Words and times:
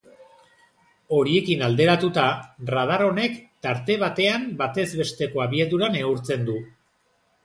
Horiekin 1.17 1.59
alderatuta, 1.65 2.23
radar 2.73 3.03
honek 3.07 3.35
tarte 3.67 3.97
batean 4.05 4.47
batez 4.63 4.87
besteko 5.03 5.45
abiadura 5.45 5.91
neurtzen 5.97 6.49
du. 6.49 6.57